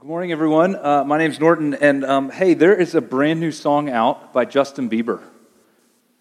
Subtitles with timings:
[0.00, 0.76] Good morning, everyone.
[0.76, 4.46] Uh, my name's Norton, and um, hey, there is a brand new song out by
[4.46, 5.20] Justin Bieber.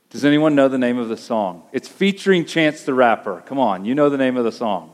[0.09, 1.64] Does anyone know the name of the song?
[1.72, 3.42] It's featuring Chance the Rapper.
[3.46, 4.92] Come on, you know the name of the song.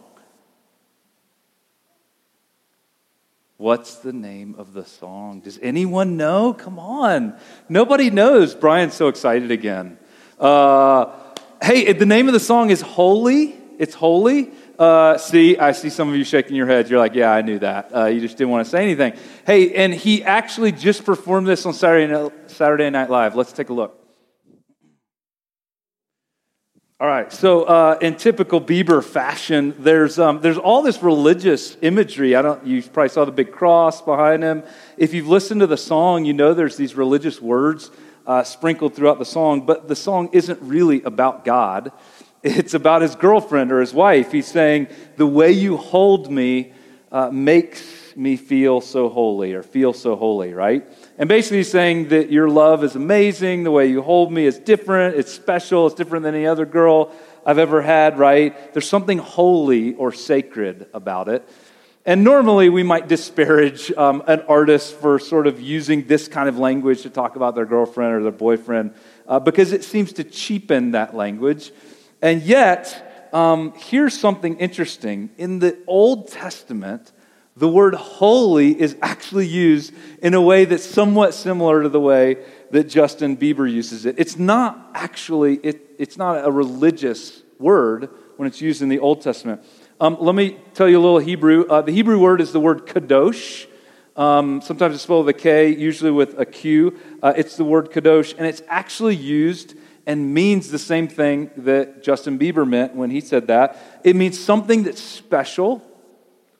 [3.57, 5.39] What's the name of the song?
[5.39, 6.53] Does anyone know?
[6.53, 7.39] Come on.
[7.67, 8.53] Nobody knows.
[8.53, 9.97] Brian's so excited again.
[10.39, 11.11] Uh,
[11.59, 13.57] hey, the name of the song is Holy.
[13.79, 14.51] It's Holy.
[14.77, 16.89] Uh, see, I see some of you shaking your heads.
[16.89, 17.95] You're like, yeah, I knew that.
[17.95, 19.13] Uh, you just didn't want to say anything.
[19.45, 23.35] Hey, and he actually just performed this on Saturday Night, Live.
[23.35, 24.01] Let's take a look.
[26.97, 32.35] All right, so uh, in typical Bieber fashion, there's, um, there's all this religious imagery.
[32.35, 34.63] I don't, you probably saw the big cross behind him.
[34.97, 37.91] If you've listened to the song, you know there's these religious words
[38.25, 41.91] uh, sprinkled throughout the song, but the song isn't really about God.
[42.45, 44.31] It's about his girlfriend or his wife.
[44.31, 46.73] He's saying, The way you hold me
[47.11, 50.87] uh, makes me feel so holy or feel so holy, right?
[51.17, 53.63] And basically, he's saying that your love is amazing.
[53.63, 55.15] The way you hold me is different.
[55.15, 55.87] It's special.
[55.87, 57.11] It's different than any other girl
[57.47, 58.73] I've ever had, right?
[58.73, 61.49] There's something holy or sacred about it.
[62.05, 66.59] And normally we might disparage um, an artist for sort of using this kind of
[66.59, 68.93] language to talk about their girlfriend or their boyfriend
[69.27, 71.71] uh, because it seems to cheapen that language.
[72.21, 75.29] And yet, um, here's something interesting.
[75.37, 77.11] In the Old Testament,
[77.57, 82.37] the word holy is actually used in a way that's somewhat similar to the way
[82.71, 84.15] that Justin Bieber uses it.
[84.17, 89.21] It's not actually, it, it's not a religious word when it's used in the Old
[89.21, 89.63] Testament.
[90.01, 91.65] Um, let me tell you a little Hebrew.
[91.67, 93.67] Uh, the Hebrew word is the word kadosh.
[94.17, 96.99] Um, sometimes it's spelled with a K, usually with a Q.
[97.23, 99.75] Uh, it's the word kadosh, and it's actually used
[100.05, 104.01] and means the same thing that Justin Bieber meant when he said that.
[104.03, 105.81] It means something that's special,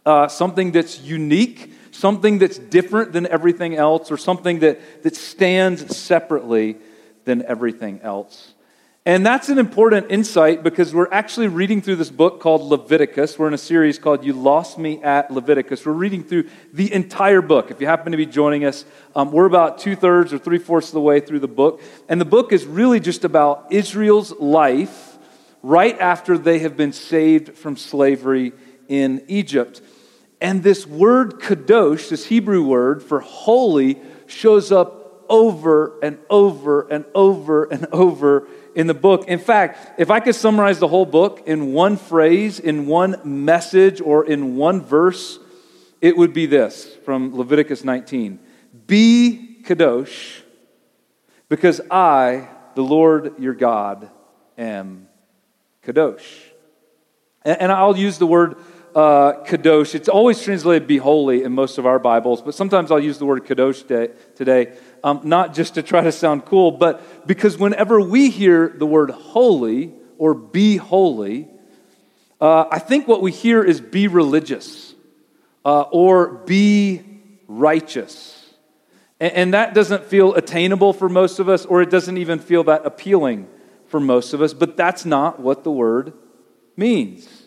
[0.05, 5.95] uh, something that's unique, something that's different than everything else, or something that, that stands
[5.95, 6.77] separately
[7.25, 8.54] than everything else.
[9.07, 13.37] And that's an important insight because we're actually reading through this book called Leviticus.
[13.37, 15.85] We're in a series called You Lost Me at Leviticus.
[15.85, 17.69] We're reading through the entire book.
[17.69, 18.83] If you happen to be joining us,
[19.15, 21.83] um, we're about two thirds or three fourths of the way through the book.
[22.09, 25.19] And the book is really just about Israel's life
[25.61, 28.53] right after they have been saved from slavery
[28.87, 29.83] in Egypt.
[30.41, 37.05] And this word kadosh, this Hebrew word for holy, shows up over and over and
[37.13, 39.27] over and over in the book.
[39.27, 44.01] In fact, if I could summarize the whole book in one phrase, in one message,
[44.01, 45.39] or in one verse,
[46.01, 48.39] it would be this from Leviticus 19
[48.85, 50.41] Be Kadosh,
[51.49, 54.09] because I, the Lord your God,
[54.57, 55.07] am
[55.83, 56.25] Kadosh.
[57.43, 58.57] And I'll use the word
[58.95, 59.93] uh, kadosh.
[59.93, 63.25] It's always translated be holy in most of our Bibles, but sometimes I'll use the
[63.25, 63.85] word kadosh
[64.35, 68.87] today um, not just to try to sound cool, but because whenever we hear the
[68.87, 71.47] word holy or be holy,
[72.41, 74.95] uh, I think what we hear is be religious
[75.63, 77.03] uh, or be
[77.47, 78.51] righteous.
[79.19, 82.63] And, and that doesn't feel attainable for most of us, or it doesn't even feel
[82.63, 83.47] that appealing
[83.85, 86.13] for most of us, but that's not what the word
[86.75, 87.45] means.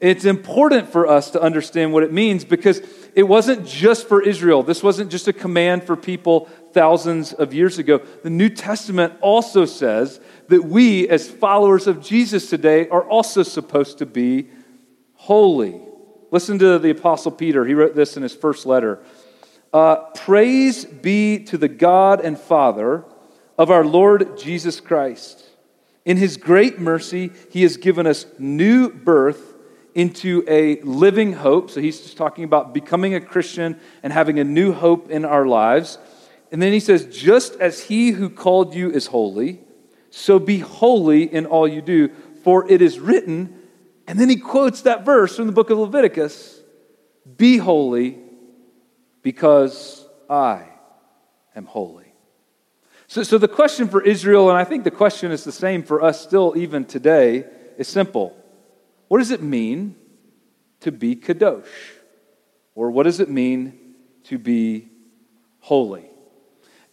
[0.00, 2.80] It's important for us to understand what it means because
[3.16, 4.62] it wasn't just for Israel.
[4.62, 7.98] This wasn't just a command for people thousands of years ago.
[8.22, 13.98] The New Testament also says that we, as followers of Jesus today, are also supposed
[13.98, 14.48] to be
[15.14, 15.80] holy.
[16.30, 17.64] Listen to the Apostle Peter.
[17.64, 19.00] He wrote this in his first letter
[19.72, 23.04] uh, Praise be to the God and Father
[23.56, 25.44] of our Lord Jesus Christ.
[26.04, 29.54] In his great mercy, he has given us new birth
[29.94, 31.70] into a living hope.
[31.70, 35.44] So he's just talking about becoming a Christian and having a new hope in our
[35.44, 35.98] lives.
[36.50, 39.60] And then he says, just as he who called you is holy,
[40.10, 42.10] so be holy in all you do,
[42.42, 43.54] for it is written.
[44.06, 46.60] And then he quotes that verse from the book of Leviticus
[47.36, 48.18] Be holy
[49.22, 50.66] because I
[51.54, 52.14] am holy.
[53.06, 56.02] So, so the question for Israel, and I think the question is the same for
[56.02, 57.44] us still even today,
[57.76, 58.34] is simple
[59.08, 59.96] what does it mean
[60.80, 61.66] to be kadosh?
[62.74, 64.88] Or what does it mean to be
[65.58, 66.07] holy?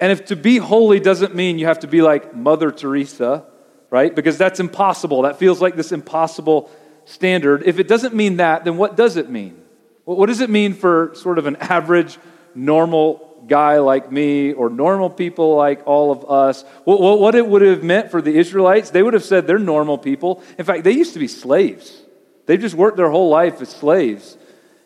[0.06, 3.44] And if to be holy doesn't mean you have to be like Mother Teresa,
[3.90, 4.16] right?
[4.16, 5.24] Because that's impossible.
[5.24, 6.70] That feels like this impossible
[7.06, 7.64] standard.
[7.66, 9.60] If it doesn't mean that, then what does it mean?
[10.04, 12.20] What does it mean for sort of an average,
[12.54, 16.64] normal guy like me or normal people like all of us?
[16.84, 20.44] What it would have meant for the Israelites, they would have said they're normal people.
[20.60, 22.00] In fact, they used to be slaves.
[22.46, 24.38] They've just worked their whole life as slaves.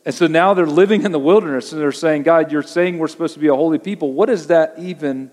[0.10, 3.08] And so now they're living in the wilderness and they're saying, God, you're saying we're
[3.08, 4.12] supposed to be a holy people.
[4.12, 5.30] What does that even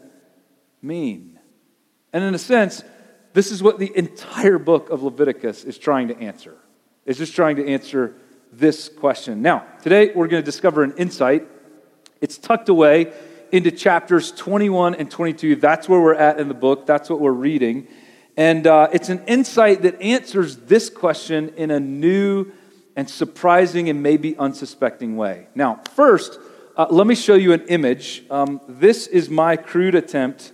[0.82, 1.38] mean?
[2.12, 2.84] And in a sense,
[3.32, 6.58] this is what the entire book of Leviticus is trying to answer.
[7.06, 8.17] It's just trying to answer
[8.52, 9.40] this question.
[9.40, 11.49] Now, today we're going to discover an insight.
[12.20, 13.14] It's tucked away
[13.52, 15.56] into chapters 21 and 22.
[15.56, 17.88] That's where we're at in the book, that's what we're reading.
[18.37, 22.52] And uh, it's an insight that answers this question in a new
[22.97, 25.47] and surprising and maybe unsuspecting way.
[25.55, 26.41] Now, first,
[26.77, 28.25] uh, let me show you an image.
[28.31, 30.53] Um, this is my crude attempt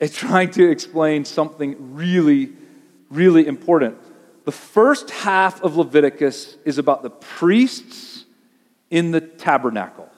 [0.00, 2.52] at trying to explain something really,
[3.10, 3.98] really important.
[4.44, 8.24] The first half of Leviticus is about the priests
[8.90, 10.08] in the tabernacle.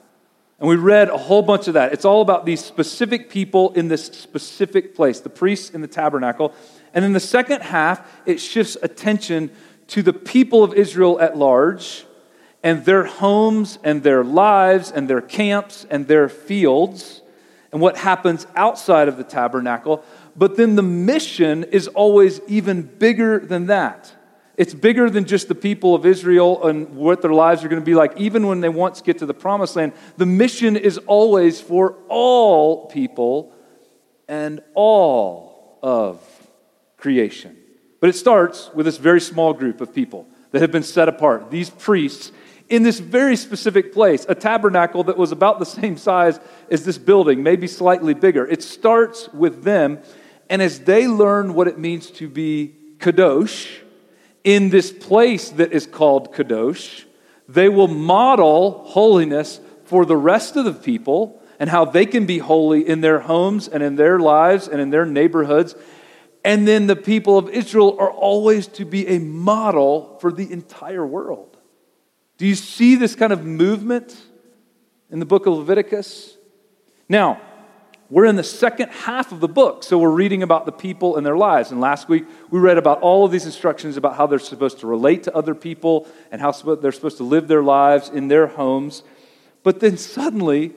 [0.60, 1.92] And we read a whole bunch of that.
[1.92, 6.52] It's all about these specific people in this specific place, the priests in the tabernacle.
[6.92, 9.50] And in the second half, it shifts attention
[9.90, 12.04] to the people of Israel at large
[12.62, 17.22] and their homes and their lives and their camps and their fields
[17.72, 20.04] and what happens outside of the tabernacle.
[20.36, 24.12] But then the mission is always even bigger than that.
[24.56, 27.86] It's bigger than just the people of Israel and what their lives are going to
[27.86, 29.92] be like, even when they once get to the promised land.
[30.18, 33.54] The mission is always for all people
[34.28, 36.22] and all of
[36.96, 37.56] creation.
[38.00, 41.50] But it starts with this very small group of people that have been set apart,
[41.50, 42.32] these priests
[42.70, 46.38] in this very specific place, a tabernacle that was about the same size
[46.70, 48.46] as this building, maybe slightly bigger.
[48.46, 49.98] It starts with them,
[50.48, 53.68] and as they learn what it means to be kadosh
[54.44, 57.04] in this place that is called kadosh,
[57.48, 62.38] they will model holiness for the rest of the people and how they can be
[62.38, 65.74] holy in their homes and in their lives and in their neighborhoods.
[66.44, 71.06] And then the people of Israel are always to be a model for the entire
[71.06, 71.56] world.
[72.38, 74.16] Do you see this kind of movement
[75.10, 76.36] in the book of Leviticus?
[77.08, 77.40] Now,
[78.08, 81.24] we're in the second half of the book, so we're reading about the people and
[81.24, 81.70] their lives.
[81.70, 84.86] And last week, we read about all of these instructions about how they're supposed to
[84.86, 89.02] relate to other people and how they're supposed to live their lives in their homes.
[89.62, 90.72] But then suddenly,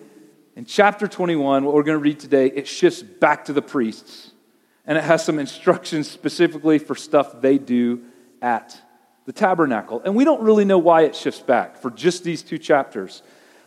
[0.56, 4.33] in chapter 21, what we're going to read today, it shifts back to the priests.
[4.86, 8.04] And it has some instructions specifically for stuff they do
[8.42, 8.80] at
[9.26, 10.02] the tabernacle.
[10.04, 13.24] And we don't really know why it shifts back for just these two chapters.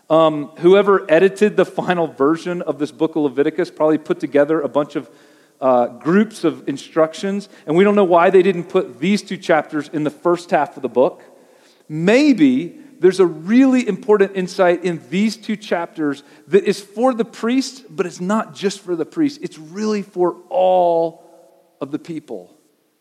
[0.08, 4.68] Um, whoever edited the final version of this book of Leviticus probably put together a
[4.68, 5.10] bunch of
[5.60, 9.88] uh, groups of instructions, and we don't know why they didn't put these two chapters
[9.88, 11.22] in the first half of the book.
[11.88, 17.84] Maybe there's a really important insight in these two chapters that is for the priest,
[17.88, 21.22] but it's not just for the priest, it's really for all
[21.80, 22.52] of the people.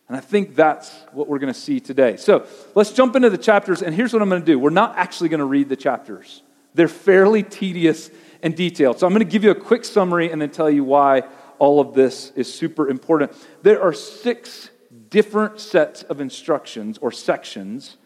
[0.06, 2.18] And I think that's what we're going to see today.
[2.18, 4.60] So let's jump into the chapters, and here's what I'm going to do.
[4.60, 6.44] We're not actually going to read the chapters,
[6.74, 8.08] they're fairly tedious
[8.44, 9.00] and detailed.
[9.00, 11.22] So I'm going to give you a quick summary and then tell you why
[11.58, 13.32] all of this is super important.
[13.64, 14.70] There are six
[15.10, 17.96] different sets of instructions or sections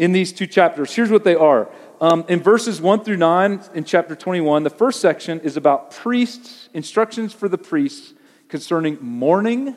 [0.00, 0.94] in these two chapters.
[0.94, 1.68] Here's what they are.
[2.00, 6.70] Um, in verses 1 through 9 in chapter 21, the first section is about priests,
[6.72, 8.14] instructions for the priests
[8.48, 9.76] concerning mourning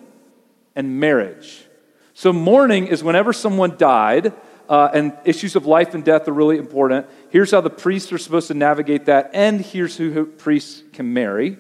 [0.78, 1.66] and marriage.
[2.14, 4.32] So, mourning is whenever someone died,
[4.70, 7.06] uh, and issues of life and death are really important.
[7.30, 11.58] Here's how the priests are supposed to navigate that, and here's who priests can marry.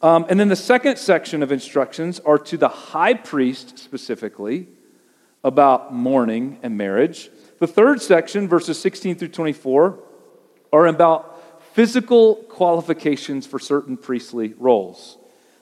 [0.00, 4.68] Um, and then the second section of instructions are to the high priest specifically
[5.42, 7.30] about mourning and marriage.
[7.60, 9.98] The third section, verses 16 through 24,
[10.72, 15.18] are about physical qualifications for certain priestly roles.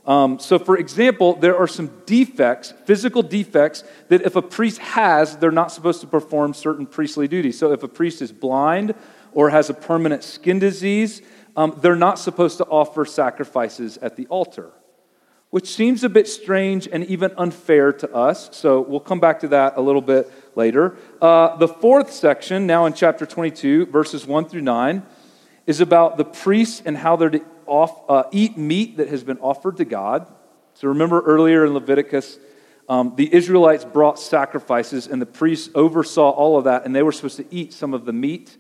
[0.07, 5.37] Um, so, for example, there are some defects, physical defects, that if a priest has,
[5.37, 7.59] they're not supposed to perform certain priestly duties.
[7.59, 8.95] So, if a priest is blind
[9.33, 11.21] or has a permanent skin disease,
[11.57, 14.71] um, they're not supposed to offer sacrifices at the altar,
[15.51, 18.57] which seems a bit strange and even unfair to us.
[18.57, 20.97] So, we'll come back to that a little bit later.
[21.23, 25.03] Uh, the fourth section, now in chapter 22, verses 1 through 9,
[25.67, 29.39] is about the priests and how they're to off, uh, eat meat that has been
[29.39, 30.27] offered to God.
[30.75, 32.39] So remember earlier in Leviticus,
[32.89, 37.13] um, the Israelites brought sacrifices, and the priests oversaw all of that, and they were
[37.13, 38.57] supposed to eat some of the meat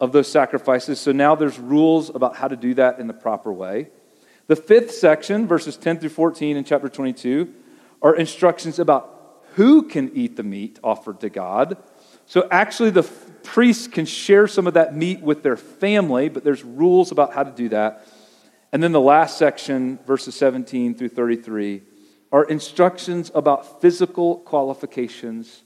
[0.00, 0.98] of those sacrifices.
[0.98, 3.88] So now there's rules about how to do that in the proper way.
[4.46, 7.52] The fifth section, verses 10 through 14 in chapter 22,
[8.02, 9.15] are instructions about
[9.56, 11.78] who can eat the meat offered to God.
[12.26, 13.04] So actually, the
[13.42, 17.42] priests can share some of that meat with their family, but there's rules about how
[17.42, 18.06] to do that.
[18.70, 21.82] And then the last section, verses 17 through 33,
[22.30, 25.62] are instructions about physical qualifications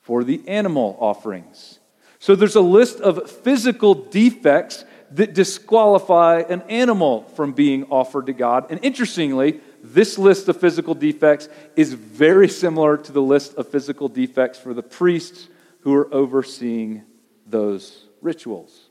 [0.00, 1.78] for the animal offerings.
[2.18, 8.32] So there's a list of physical defects that disqualify an animal from being offered to
[8.32, 8.66] God.
[8.70, 9.60] And interestingly,
[9.94, 14.74] this list of physical defects is very similar to the list of physical defects for
[14.74, 15.48] the priests
[15.80, 17.02] who are overseeing
[17.46, 18.88] those rituals.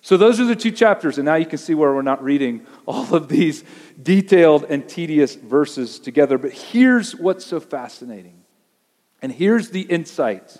[0.00, 2.66] So, those are the two chapters, and now you can see where we're not reading
[2.86, 3.64] all of these
[4.02, 6.36] detailed and tedious verses together.
[6.36, 8.42] But here's what's so fascinating,
[9.22, 10.58] and here's the insight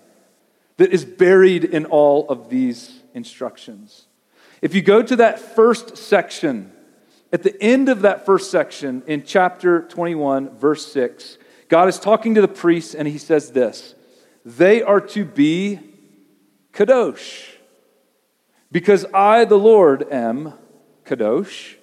[0.79, 4.07] that is buried in all of these instructions.
[4.63, 6.73] If you go to that first section,
[7.35, 11.37] at the end of that first section in chapter 21, verse 6,
[11.69, 13.97] God is talking to the priests and he says this
[14.45, 15.81] They are to be
[16.73, 17.51] kadosh,
[18.71, 20.55] because I, the Lord, am
[21.05, 21.75] kadosh,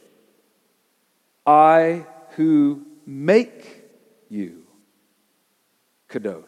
[1.45, 2.05] I
[2.37, 3.83] who make
[4.29, 4.63] you
[6.07, 6.45] kadosh.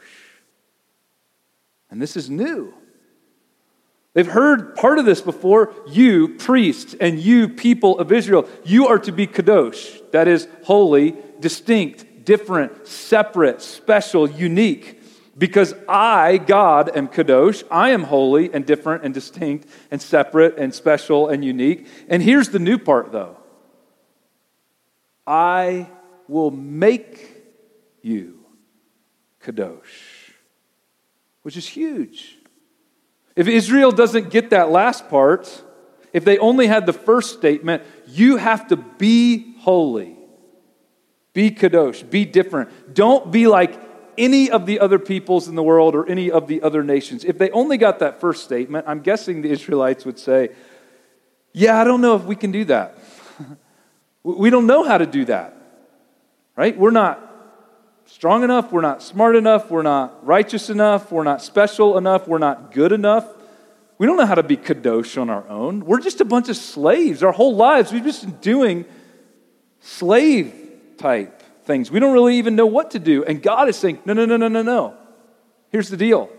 [1.92, 2.74] And this is new.
[4.14, 5.74] They've heard part of this before.
[5.88, 10.00] You, priests, and you, people of Israel, you are to be kadosh.
[10.12, 15.02] That is, holy, distinct, different, separate, special, unique.
[15.36, 17.64] Because I, God, am kadosh.
[17.72, 21.88] I am holy and different and distinct and separate and special and unique.
[22.08, 23.38] And here's the new part, though
[25.26, 25.90] I
[26.28, 27.32] will make
[28.04, 28.46] you
[29.44, 30.32] kadosh,
[31.42, 32.38] which is huge.
[33.36, 35.64] If Israel doesn't get that last part,
[36.12, 40.16] if they only had the first statement, you have to be holy,
[41.34, 42.94] be kadosh, be different.
[42.94, 43.80] Don't be like
[44.18, 47.26] any of the other peoples in the world or any of the other nations.
[47.26, 50.50] If they only got that first statement, I'm guessing the Israelites would say,
[51.54, 52.98] Yeah, I don't know if we can do that.
[54.24, 55.58] we don't know how to do that,
[56.56, 56.78] right?
[56.78, 57.33] We're not
[58.06, 62.38] strong enough, we're not smart enough, we're not righteous enough, we're not special enough, we're
[62.38, 63.28] not good enough.
[63.98, 65.86] We don't know how to be kadosh on our own.
[65.86, 67.24] We're just a bunch of slaves.
[67.24, 68.86] Our whole lives, we've just been doing
[69.80, 70.54] slave
[70.98, 71.92] type things.
[71.92, 73.24] We don't really even know what to do.
[73.24, 74.98] And God is saying, no, no, no, no, no, no.
[75.70, 76.30] Here's the deal.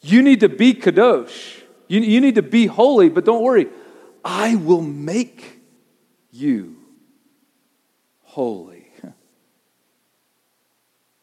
[0.00, 1.62] You need to be kadosh.
[1.86, 3.68] You, you need to be holy, but don't worry.
[4.24, 5.60] I will make
[6.30, 6.76] you
[8.22, 8.71] holy.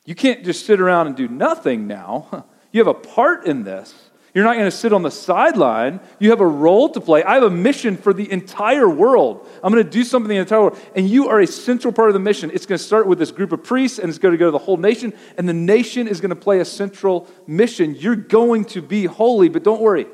[0.09, 2.45] You can't just sit around and do nothing now.
[2.71, 3.95] You have a part in this.
[4.31, 5.99] You're not going to sit on the sideline.
[6.19, 7.23] You have a role to play.
[7.23, 9.49] I have a mission for the entire world.
[9.63, 10.79] I'm going to do something in the entire world.
[10.95, 12.51] And you are a central part of the mission.
[12.53, 14.51] It's going to start with this group of priests, and it's going to go to
[14.51, 15.15] the whole nation.
[15.39, 17.95] And the nation is going to play a central mission.
[17.95, 20.05] You're going to be holy, but don't worry.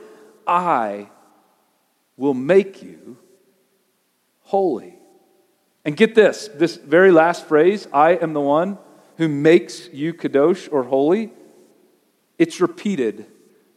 [0.47, 1.09] I
[2.15, 3.17] will make you
[4.43, 4.97] holy.
[5.83, 8.77] And get this this very last phrase I am the one
[9.17, 11.31] who makes you kadosh or holy,
[12.37, 13.25] it's repeated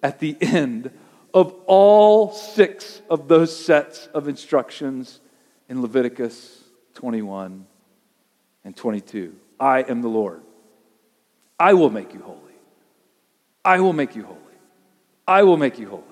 [0.03, 0.91] at the end
[1.35, 5.21] of all six of those sets of instructions
[5.69, 6.65] in Leviticus
[6.95, 7.67] 21
[8.65, 9.35] and 22.
[9.61, 10.43] I am the Lord.
[11.59, 12.39] I will make you holy.
[13.65, 14.39] I will make you holy.
[15.27, 16.03] I will make you holy.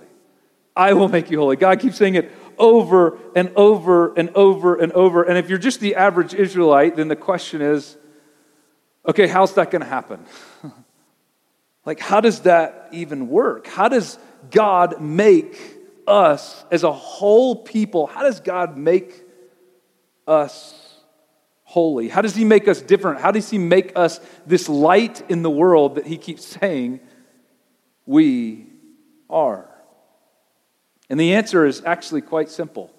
[0.76, 1.56] I will make you holy.
[1.56, 5.22] God keeps saying it over and over and over and over.
[5.22, 7.96] And if you're just the average Israelite, then the question is
[9.08, 10.24] Okay, how's that going to happen?
[11.84, 13.66] like, how does that even work?
[13.66, 14.18] How does
[14.50, 15.58] God make
[16.06, 18.06] us as a whole people?
[18.06, 19.22] How does God make
[20.26, 20.74] us
[21.62, 22.08] holy?
[22.08, 23.20] How does He make us different?
[23.20, 27.00] How does He make us this light in the world that He keeps saying
[28.06, 28.66] we
[29.30, 29.68] are?
[31.08, 32.90] And the answer is actually quite simple.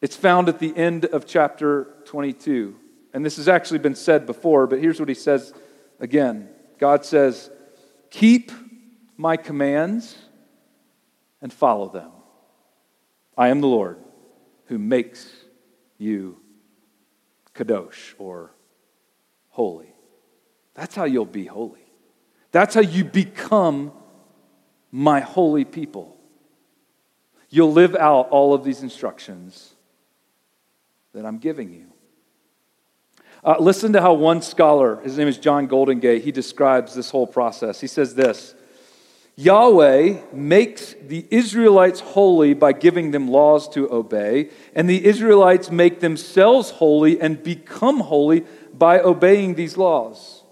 [0.00, 2.76] It's found at the end of chapter 22.
[3.16, 5.54] And this has actually been said before, but here's what he says
[5.98, 7.50] again God says,
[8.10, 8.52] Keep
[9.16, 10.18] my commands
[11.40, 12.10] and follow them.
[13.34, 13.96] I am the Lord
[14.66, 15.32] who makes
[15.96, 16.36] you
[17.54, 18.52] kadosh or
[19.48, 19.94] holy.
[20.74, 21.86] That's how you'll be holy.
[22.52, 23.92] That's how you become
[24.92, 26.18] my holy people.
[27.48, 29.72] You'll live out all of these instructions
[31.14, 31.95] that I'm giving you.
[33.46, 37.28] Uh, listen to how one scholar, his name is John Goldingay, he describes this whole
[37.28, 37.80] process.
[37.80, 38.56] He says this
[39.36, 46.00] Yahweh makes the Israelites holy by giving them laws to obey, and the Israelites make
[46.00, 50.42] themselves holy and become holy by obeying these laws.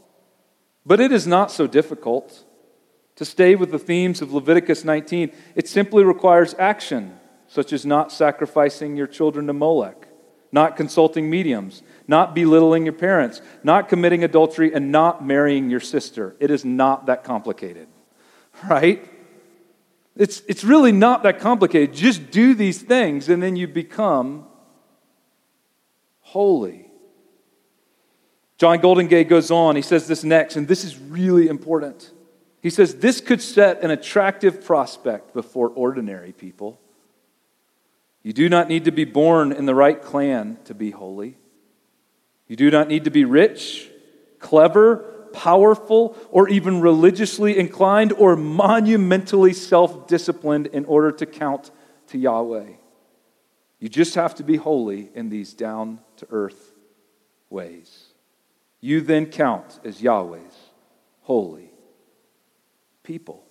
[0.86, 2.44] But it is not so difficult.
[3.16, 8.12] To stay with the themes of Leviticus 19, it simply requires action, such as not
[8.12, 10.03] sacrificing your children to Molech,
[10.54, 16.36] not consulting mediums, not belittling your parents, not committing adultery, and not marrying your sister.
[16.38, 17.88] It is not that complicated,
[18.70, 19.04] right?
[20.16, 21.92] It's, it's really not that complicated.
[21.92, 24.46] Just do these things, and then you become
[26.20, 26.86] holy.
[28.56, 29.74] John Goldingay goes on.
[29.74, 32.12] He says this next, and this is really important.
[32.60, 36.80] He says, This could set an attractive prospect before ordinary people.
[38.24, 41.36] You do not need to be born in the right clan to be holy.
[42.48, 43.88] You do not need to be rich,
[44.38, 51.70] clever, powerful, or even religiously inclined or monumentally self disciplined in order to count
[52.08, 52.70] to Yahweh.
[53.78, 56.72] You just have to be holy in these down to earth
[57.50, 58.06] ways.
[58.80, 60.56] You then count as Yahweh's
[61.20, 61.70] holy
[63.02, 63.43] people.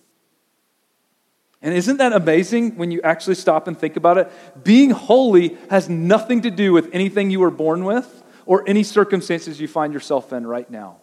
[1.64, 4.30] And isn't that amazing when you actually stop and think about it?
[4.62, 9.58] Being holy has nothing to do with anything you were born with or any circumstances
[9.58, 10.98] you find yourself in right now.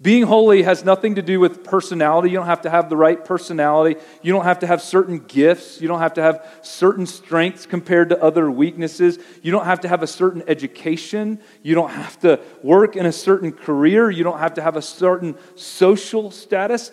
[0.00, 2.30] Being holy has nothing to do with personality.
[2.30, 4.00] You don't have to have the right personality.
[4.22, 5.80] You don't have to have certain gifts.
[5.80, 9.18] You don't have to have certain strengths compared to other weaknesses.
[9.42, 11.40] You don't have to have a certain education.
[11.64, 14.08] You don't have to work in a certain career.
[14.08, 16.92] You don't have to have a certain social status.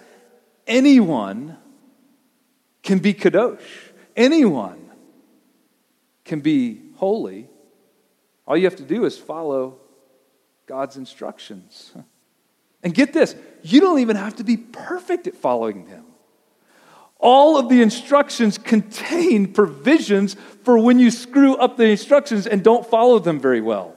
[0.65, 1.59] Anyone
[2.85, 3.59] can be kadosh.
[4.15, 4.89] Anyone
[6.23, 7.49] can be holy.
[8.47, 9.79] All you have to do is follow
[10.65, 11.91] God's instructions.
[12.83, 16.05] And get this, you don't even have to be perfect at following them.
[17.17, 22.85] All of the instructions contain provisions for when you screw up the instructions and don't
[22.85, 23.95] follow them very well.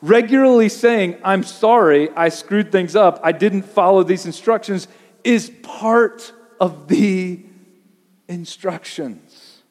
[0.00, 4.86] Regularly saying, I'm sorry, I screwed things up, I didn't follow these instructions,
[5.24, 7.44] is part of the
[8.28, 9.62] instructions.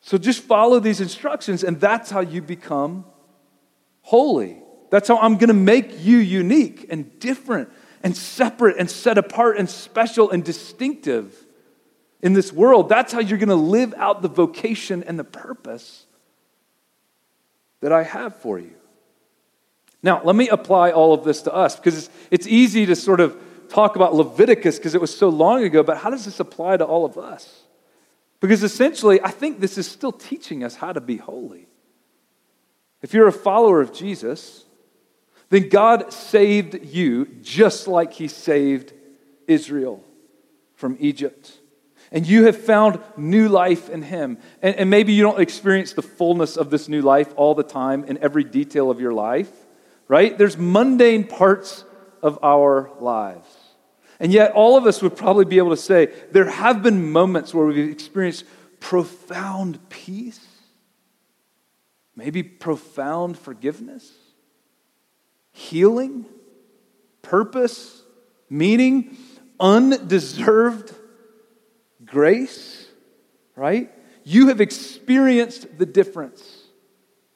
[0.00, 3.04] So just follow these instructions, and that's how you become
[4.02, 4.58] holy.
[4.90, 7.70] That's how I'm going to make you unique and different
[8.02, 11.34] and separate and set apart and special and distinctive
[12.20, 12.88] in this world.
[12.88, 16.06] That's how you're going to live out the vocation and the purpose
[17.80, 18.74] that I have for you.
[20.02, 23.20] Now, let me apply all of this to us because it's, it's easy to sort
[23.20, 23.40] of
[23.72, 26.84] talk about Leviticus because it was so long ago, but how does this apply to
[26.84, 27.62] all of us?
[28.40, 31.68] Because essentially, I think this is still teaching us how to be holy.
[33.00, 34.64] If you're a follower of Jesus,
[35.48, 38.92] then God saved you just like He saved
[39.46, 40.04] Israel
[40.74, 41.52] from Egypt.
[42.10, 44.38] And you have found new life in Him.
[44.60, 48.04] And, and, maybe you don't experience the fullness of this new life all the time
[48.04, 49.50] in every detail of your life,
[50.08, 50.36] right?
[50.36, 51.84] There's mundane parts
[52.22, 53.61] of our lives.
[54.20, 57.52] And yet, all of us would probably be able to say there have been moments
[57.52, 58.44] where we've experienced
[58.80, 60.46] profound peace,
[62.14, 64.10] maybe profound forgiveness
[65.52, 66.24] healing,
[67.20, 68.02] purpose,
[68.48, 69.16] meaning,
[69.60, 70.92] undeserved
[72.04, 72.88] grace,
[73.54, 73.92] right?
[74.24, 76.62] You have experienced the difference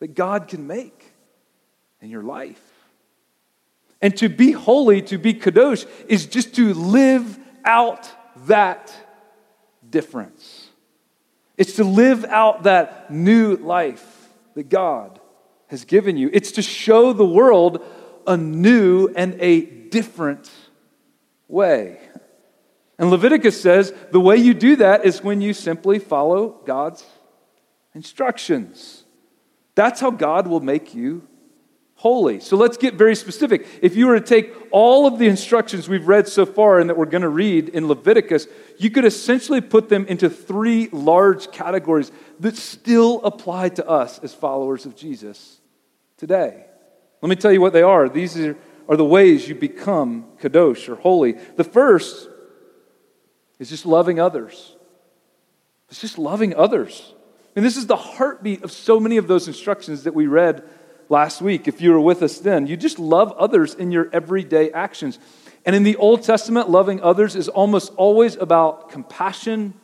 [0.00, 1.12] that God can make
[2.00, 2.62] in your life.
[4.00, 8.10] And to be holy, to be kadosh, is just to live out
[8.46, 8.94] that
[9.88, 10.68] difference.
[11.56, 15.20] It's to live out that new life that God
[15.68, 16.30] has given you.
[16.32, 17.84] It's to show the world
[18.26, 20.50] a new and a different
[21.48, 21.98] way.
[22.98, 27.04] And Leviticus says the way you do that is when you simply follow God's
[27.94, 29.04] instructions.
[29.74, 31.26] That's how God will make you
[31.96, 32.40] holy.
[32.40, 33.66] So let's get very specific.
[33.82, 36.96] If you were to take all of the instructions we've read so far and that
[36.96, 38.46] we're going to read in Leviticus,
[38.78, 44.34] you could essentially put them into three large categories that still apply to us as
[44.34, 45.58] followers of Jesus
[46.18, 46.66] today.
[47.22, 48.10] Let me tell you what they are.
[48.10, 51.32] These are, are the ways you become kadosh or holy.
[51.32, 52.28] The first
[53.58, 54.76] is just loving others.
[55.88, 57.14] It's just loving others.
[57.54, 60.62] And this is the heartbeat of so many of those instructions that we read
[61.08, 61.68] last week.
[61.68, 65.18] If you were with us then, you just love others in your everyday actions.
[65.64, 69.74] And in the Old Testament, loving others is almost always about compassion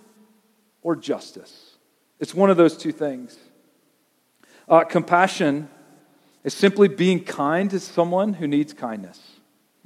[0.83, 1.77] or justice.
[2.21, 3.37] It's one of those two things.
[4.69, 5.69] Uh, compassion
[6.45, 9.21] is simply being kind to someone who needs kindness.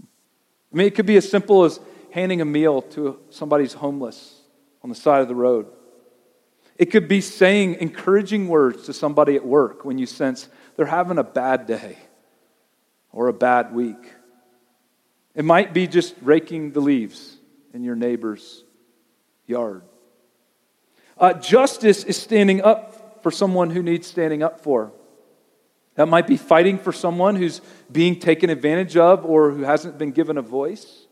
[0.01, 4.41] I mean, it could be as simple as handing a meal to somebody who's homeless
[4.83, 5.67] on the side of the road.
[6.79, 11.19] It could be saying encouraging words to somebody at work when you sense they're having
[11.19, 11.97] a bad day
[13.13, 14.13] or a bad week.
[15.35, 17.37] It might be just raking the leaves
[17.73, 18.65] in your neighbor's
[19.47, 19.83] yard.
[21.19, 24.93] Uh, justice is standing up for someone who needs standing up for.
[25.95, 30.13] That might be fighting for someone who's being taken advantage of or who hasn't been
[30.13, 31.06] given a voice.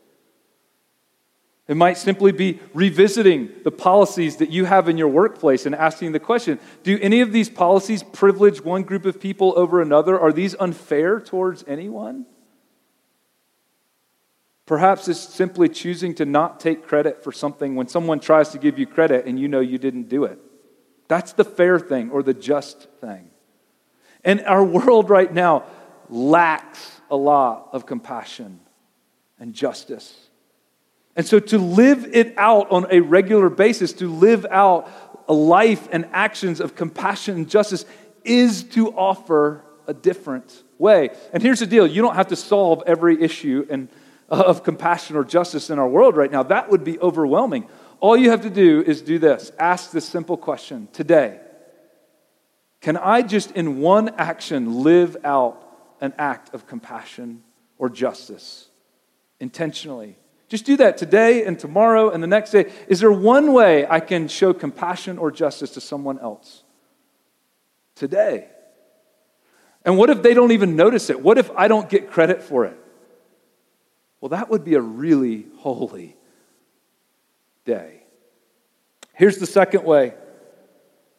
[1.67, 6.11] It might simply be revisiting the policies that you have in your workplace and asking
[6.11, 10.19] the question Do any of these policies privilege one group of people over another?
[10.19, 12.27] Are these unfair towards anyone?
[14.67, 18.79] Perhaps it's simply choosing to not take credit for something when someone tries to give
[18.79, 20.39] you credit and you know you didn't do it.
[21.07, 23.29] That's the fair thing or the just thing.
[24.23, 25.65] And our world right now
[26.09, 28.59] lacks a lot of compassion
[29.39, 30.24] and justice.
[31.15, 34.89] And so to live it out on a regular basis, to live out
[35.27, 37.85] a life and actions of compassion and justice,
[38.23, 41.09] is to offer a different way.
[41.31, 43.87] And here's the deal you don't have to solve every issue and,
[44.29, 46.43] uh, of compassion or justice in our world right now.
[46.43, 47.67] That would be overwhelming.
[47.99, 51.39] All you have to do is do this ask this simple question today
[52.81, 55.61] Can I just in one action live out
[56.01, 57.43] an act of compassion
[57.77, 58.67] or justice
[59.39, 60.17] intentionally?
[60.47, 62.71] Just do that today and tomorrow and the next day.
[62.87, 66.63] Is there one way I can show compassion or justice to someone else?
[67.95, 68.47] Today.
[69.83, 71.21] And what if they don't even notice it?
[71.21, 72.77] What if I don't get credit for it?
[74.19, 76.15] Well, that would be a really holy
[77.65, 78.03] day.
[79.13, 80.13] Here's the second way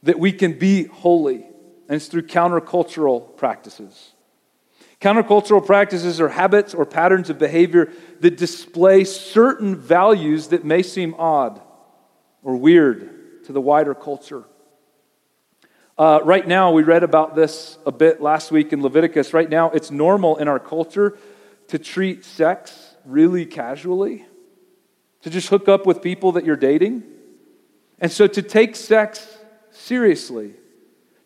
[0.03, 1.45] that we can be holy,
[1.89, 4.13] and it's through countercultural practices.
[5.01, 11.15] Countercultural practices are habits or patterns of behavior that display certain values that may seem
[11.19, 11.61] odd
[12.43, 14.45] or weird to the wider culture.
[15.99, 19.33] Uh, right now, we read about this a bit last week in Leviticus.
[19.33, 21.17] Right now, it's normal in our culture
[21.69, 24.25] to treat sex really casually,
[25.23, 27.03] to just hook up with people that you're dating.
[27.99, 29.39] And so to take sex
[29.71, 30.55] seriously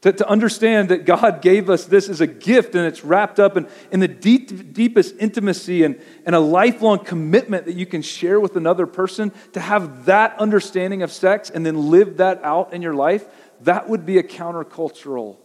[0.02, 3.56] to, to understand that God gave us this as a gift and it's wrapped up
[3.56, 8.40] in, in the deep, deepest intimacy and, and a lifelong commitment that you can share
[8.40, 12.80] with another person, to have that understanding of sex and then live that out in
[12.80, 13.26] your life,
[13.62, 15.36] that would be a countercultural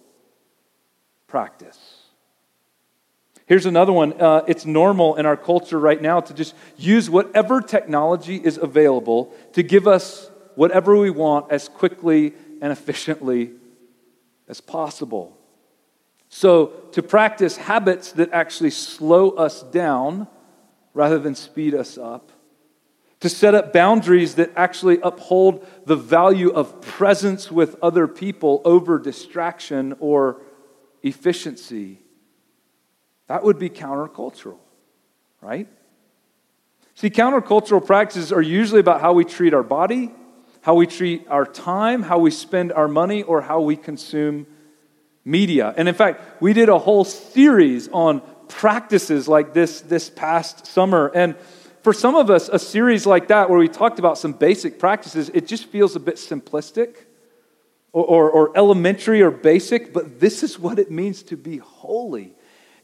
[1.27, 1.77] practice.
[3.45, 4.19] Here's another one.
[4.19, 9.35] Uh, it's normal in our culture right now to just use whatever technology is available
[9.53, 13.51] to give us whatever we want as quickly and efficiently
[14.47, 15.37] as possible.
[16.29, 20.27] So, to practice habits that actually slow us down
[20.93, 22.31] rather than speed us up,
[23.19, 28.99] to set up boundaries that actually uphold the value of presence with other people over
[28.99, 30.41] distraction or
[31.03, 31.99] efficiency.
[33.27, 34.59] That would be countercultural,
[35.41, 35.67] right?
[36.95, 40.11] See, countercultural practices are usually about how we treat our body,
[40.65, 44.47] how we treat our time, how we spend our money, or how we consume
[45.23, 45.71] media.
[45.77, 51.11] And in fact, we did a whole series on practices like this this past summer.
[51.13, 51.35] And
[51.83, 55.29] for some of us, a series like that where we talked about some basic practices,
[55.35, 56.95] it just feels a bit simplistic
[57.93, 62.33] or, or, or elementary or basic, but this is what it means to be holy.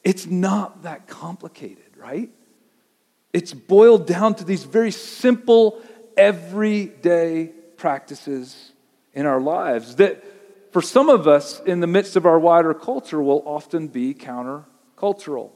[0.04, 2.30] It's not that complicated, right?
[3.34, 5.82] It's boiled down to these very simple,
[6.16, 8.72] everyday practices
[9.12, 10.24] in our lives that,
[10.72, 15.50] for some of us, in the midst of our wider culture, will often be countercultural.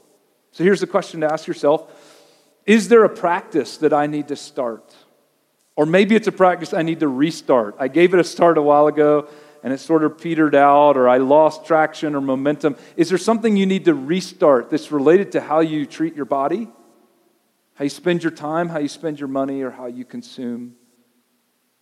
[0.52, 1.90] So here's the question to ask yourself
[2.66, 4.94] Is there a practice that I need to start?
[5.78, 7.76] Or maybe it's a practice I need to restart.
[7.80, 9.28] I gave it a start a while ago
[9.62, 12.78] and it sort of petered out, or I lost traction or momentum.
[12.96, 16.70] Is there something you need to restart that's related to how you treat your body,
[17.74, 20.76] how you spend your time, how you spend your money, or how you consume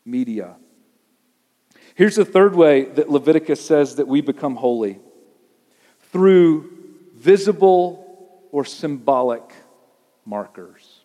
[0.06, 0.56] media.
[1.96, 5.00] Here's the third way that Leviticus says that we become holy
[6.12, 6.72] through
[7.16, 8.00] visible
[8.52, 9.44] or symbolic
[10.26, 11.02] markers.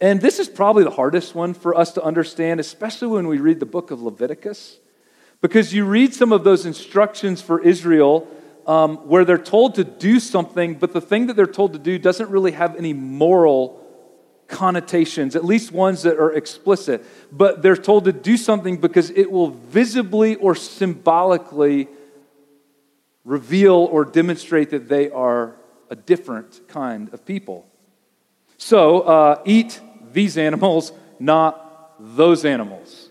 [0.00, 3.60] And this is probably the hardest one for us to understand, especially when we read
[3.60, 4.78] the book of Leviticus,
[5.40, 8.28] because you read some of those instructions for Israel
[8.66, 11.98] um, where they're told to do something, but the thing that they're told to do
[11.98, 13.83] doesn't really have any moral
[14.48, 19.30] connotations, at least ones that are explicit, but they're told to do something because it
[19.30, 21.88] will visibly or symbolically
[23.24, 25.56] reveal or demonstrate that they are
[25.90, 27.66] a different kind of people.
[28.58, 29.80] So, uh, eat
[30.12, 33.10] these animals, not those animals.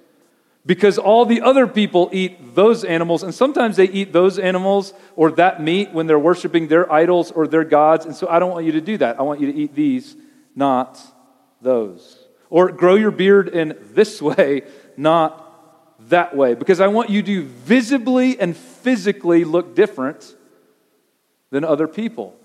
[0.66, 5.32] Because all the other people eat those animals, and sometimes they eat those animals or
[5.32, 8.06] that meat when they're worshiping their idols or their gods.
[8.06, 9.20] And so I don't want you to do that.
[9.20, 10.16] I want you to eat these,
[10.56, 11.02] not
[11.64, 12.20] those.
[12.50, 14.64] Or grow your beard in this way,
[14.96, 15.40] not
[16.10, 16.54] that way.
[16.54, 20.36] Because I want you to visibly and physically look different
[21.50, 22.36] than other people.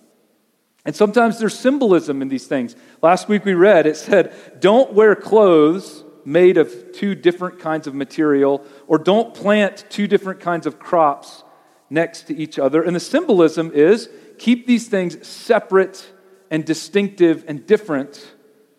[0.84, 2.74] And sometimes there's symbolism in these things.
[3.02, 7.94] Last week we read, it said, don't wear clothes made of two different kinds of
[7.94, 11.42] material, or don't plant two different kinds of crops
[11.90, 12.82] next to each other.
[12.82, 16.10] And the symbolism is keep these things separate
[16.50, 18.26] and distinctive and different,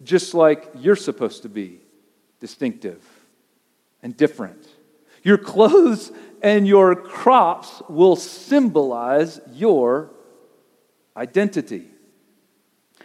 [0.03, 1.79] just like you're supposed to be
[2.39, 3.03] distinctive
[4.01, 4.67] and different.
[5.23, 10.11] Your clothes and your crops will symbolize your
[11.17, 11.87] identity.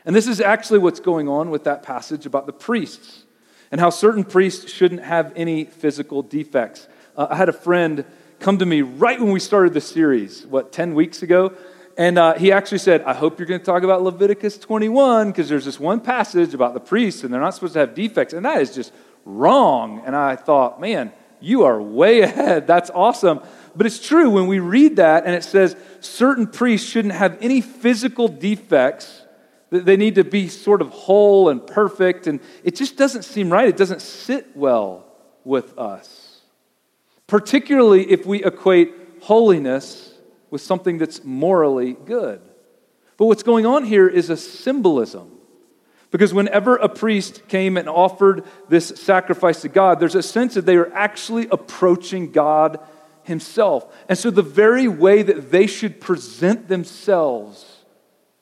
[0.05, 3.25] And this is actually what's going on with that passage about the priests
[3.73, 6.87] and how certain priests shouldn't have any physical defects.
[7.17, 8.05] Uh, I had a friend
[8.39, 11.55] come to me right when we started the series, what, 10 weeks ago?
[11.97, 15.49] And uh, he actually said, I hope you're going to talk about Leviticus 21 because
[15.49, 18.33] there's this one passage about the priests and they're not supposed to have defects.
[18.33, 18.93] And that is just
[19.25, 20.03] wrong.
[20.05, 22.67] And I thought, man, you are way ahead.
[22.67, 23.41] That's awesome.
[23.77, 27.61] But it's true when we read that and it says certain priests shouldn't have any
[27.61, 29.23] physical defects,
[29.71, 32.27] that they need to be sort of whole and perfect.
[32.27, 33.69] And it just doesn't seem right.
[33.69, 35.05] It doesn't sit well
[35.45, 36.35] with us
[37.27, 40.14] particularly if we equate holiness
[40.51, 42.41] with something that's morally good.
[43.17, 45.31] But what's going on here is a symbolism.
[46.11, 50.65] Because whenever a priest came and offered this sacrifice to God, there's a sense that
[50.65, 52.79] they are actually approaching God
[53.25, 53.93] Himself.
[54.09, 57.85] And so the very way that they should present themselves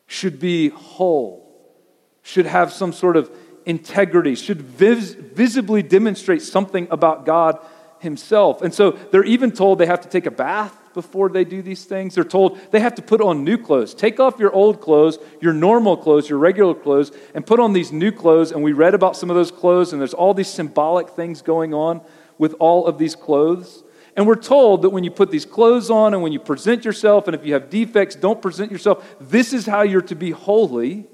[0.06, 1.48] should be whole,
[2.22, 3.30] should have some sort of
[3.64, 7.58] integrity, should vis- visibly demonstrate something about God
[8.00, 8.62] himself.
[8.62, 11.84] And so they're even told they have to take a bath before they do these
[11.84, 12.14] things.
[12.14, 13.94] They're told they have to put on new clothes.
[13.94, 17.92] Take off your old clothes, your normal clothes, your regular clothes, and put on these
[17.92, 18.52] new clothes.
[18.52, 21.74] And we read about some of those clothes, and there's all these symbolic things going
[21.74, 22.00] on
[22.38, 23.84] with all of these clothes.
[24.16, 27.26] And we're told that when you put these clothes on and when you present yourself,
[27.28, 29.16] and if you have defects, don't present yourself.
[29.20, 31.06] This is how you're to be holy.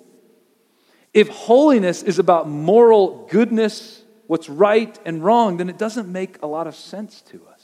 [1.14, 6.46] If holiness is about moral goodness what's right and wrong, then it doesn't make a
[6.46, 7.57] lot of sense to us.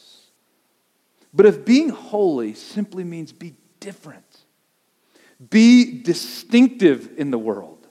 [1.35, 4.25] But if being holy simply means be different,
[5.51, 7.87] be distinctive in the world,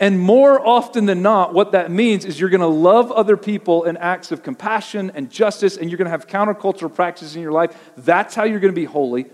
[0.00, 3.84] and more often than not, what that means is you're going to love other people
[3.84, 7.52] in acts of compassion and justice, and you're going to have countercultural practices in your
[7.52, 7.92] life.
[7.96, 9.26] That's how you're going to be holy.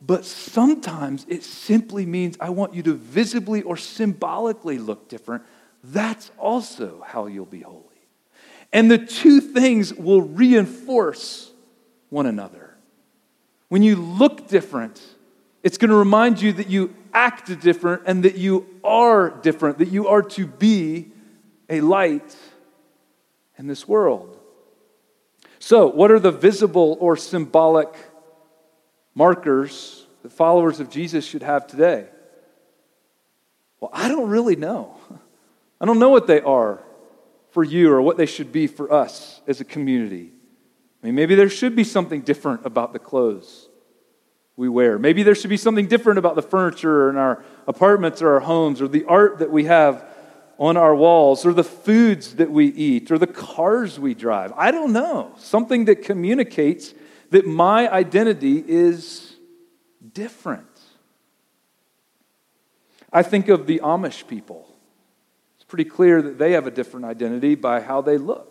[0.00, 5.44] But sometimes it simply means I want you to visibly or symbolically look different
[5.82, 7.84] that's also how you'll be holy.
[8.72, 11.49] And the two things will reinforce
[12.10, 12.76] one another.
[13.68, 15.00] When you look different,
[15.62, 19.88] it's going to remind you that you act different and that you are different, that
[19.88, 21.12] you are to be
[21.68, 22.36] a light
[23.56, 24.36] in this world.
[25.58, 27.94] So, what are the visible or symbolic
[29.14, 32.06] markers that followers of Jesus should have today?
[33.78, 34.96] Well, I don't really know.
[35.80, 36.82] I don't know what they are
[37.52, 40.32] for you or what they should be for us as a community.
[41.02, 43.68] I mean, maybe there should be something different about the clothes
[44.56, 44.98] we wear.
[44.98, 48.82] Maybe there should be something different about the furniture in our apartments or our homes
[48.82, 50.04] or the art that we have
[50.58, 54.52] on our walls or the foods that we eat or the cars we drive.
[54.54, 55.32] I don't know.
[55.38, 56.92] Something that communicates
[57.30, 59.34] that my identity is
[60.12, 60.66] different.
[63.10, 64.68] I think of the Amish people
[65.56, 68.49] It's pretty clear that they have a different identity by how they look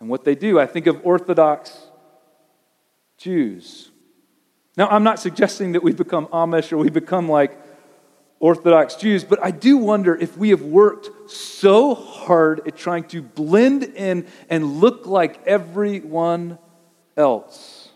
[0.00, 0.58] and what they do.
[0.58, 1.78] I think of Orthodox
[3.18, 3.90] Jews.
[4.76, 7.56] Now, I'm not suggesting that we become Amish or we become like
[8.38, 13.20] Orthodox Jews, but I do wonder if we have worked so hard at trying to
[13.20, 16.58] blend in and look like everyone
[17.16, 17.90] else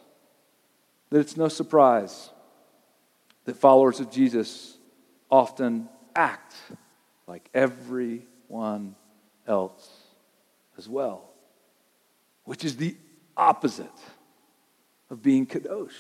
[1.08, 2.28] that it's no surprise
[3.44, 4.76] that followers of Jesus
[5.30, 6.54] often act
[7.26, 8.96] like everyone
[9.46, 9.88] else
[10.76, 11.30] as well,
[12.44, 12.96] which is the
[13.36, 13.90] opposite
[15.10, 15.92] of being kadosh,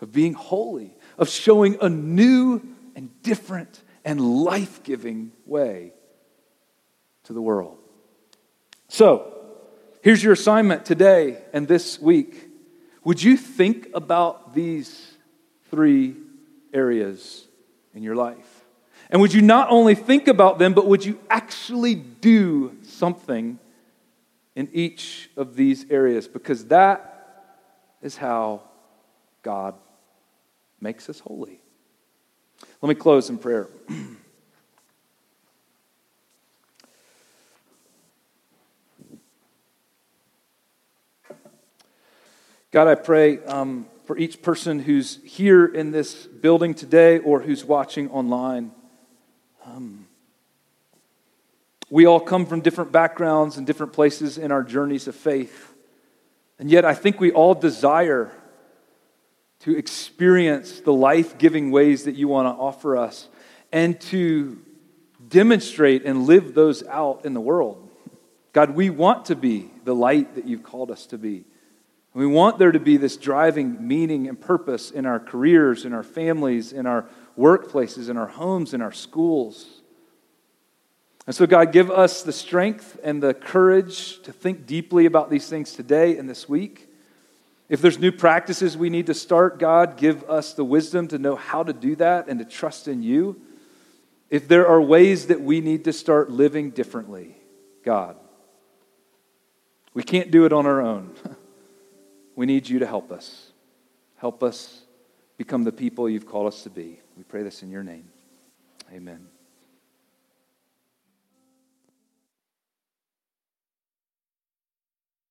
[0.00, 2.62] of being holy, of showing a new
[2.94, 5.92] and different and life giving way
[7.24, 7.78] to the world.
[8.88, 9.32] So,
[10.02, 12.48] here's your assignment today and this week.
[13.04, 15.14] Would you think about these
[15.70, 16.16] three
[16.72, 17.46] areas
[17.94, 18.64] in your life?
[19.10, 23.58] And would you not only think about them, but would you actually do something
[24.54, 26.28] in each of these areas?
[26.28, 27.08] Because that
[28.02, 28.62] is how
[29.42, 29.74] God
[30.80, 31.60] makes us holy.
[32.80, 33.68] Let me close in prayer.
[42.72, 47.64] God, I pray um, for each person who's here in this building today or who's
[47.64, 48.72] watching online.
[49.66, 50.01] Um,
[51.92, 55.74] we all come from different backgrounds and different places in our journeys of faith.
[56.58, 58.32] And yet, I think we all desire
[59.58, 63.28] to experience the life giving ways that you want to offer us
[63.72, 64.58] and to
[65.28, 67.86] demonstrate and live those out in the world.
[68.54, 71.44] God, we want to be the light that you've called us to be.
[72.14, 76.02] We want there to be this driving meaning and purpose in our careers, in our
[76.02, 77.04] families, in our
[77.38, 79.81] workplaces, in our homes, in our schools.
[81.26, 85.48] And so, God, give us the strength and the courage to think deeply about these
[85.48, 86.88] things today and this week.
[87.68, 91.36] If there's new practices we need to start, God, give us the wisdom to know
[91.36, 93.40] how to do that and to trust in you.
[94.30, 97.36] If there are ways that we need to start living differently,
[97.84, 98.16] God,
[99.94, 101.14] we can't do it on our own.
[102.34, 103.52] We need you to help us.
[104.16, 104.82] Help us
[105.36, 107.00] become the people you've called us to be.
[107.16, 108.08] We pray this in your name.
[108.92, 109.31] Amen.